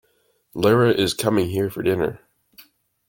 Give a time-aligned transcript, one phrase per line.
[0.55, 2.21] Lara is coming here for dinner.